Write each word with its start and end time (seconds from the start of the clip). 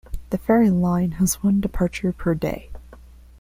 The 0.31 0.39
ferry 0.39 0.71
line 0.71 1.11
has 1.21 1.43
one 1.43 1.61
departure 1.61 2.11
per 2.11 2.33
day. 2.33 2.71